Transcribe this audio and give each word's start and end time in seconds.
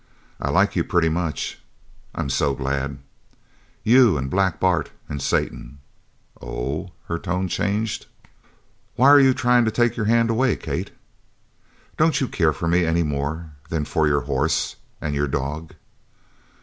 "I 0.39 0.49
like 0.49 0.75
you 0.75 0.83
pretty 0.83 1.09
much." 1.09 1.59
"I'm 2.15 2.31
so 2.31 2.55
glad!" 2.55 2.97
"You 3.83 4.17
an' 4.17 4.29
Black 4.29 4.59
Bart, 4.59 4.89
an' 5.07 5.19
Satan" 5.19 5.77
"Oh!" 6.41 6.89
Her 7.05 7.19
tone 7.19 7.47
changed. 7.47 8.07
"Why 8.95 9.09
are 9.09 9.19
you 9.19 9.35
tryin' 9.35 9.63
to 9.65 9.69
take 9.69 9.95
your 9.95 10.07
hand 10.07 10.31
away, 10.31 10.55
Kate?" 10.55 10.89
"Don't 11.97 12.19
you 12.19 12.27
care 12.27 12.49
for 12.51 12.67
me 12.67 12.83
any 12.83 13.03
more 13.03 13.51
than 13.69 13.85
for 13.85 14.07
your 14.07 14.21
horse 14.21 14.75
and 14.99 15.13
your 15.13 15.27
dog?" 15.27 15.73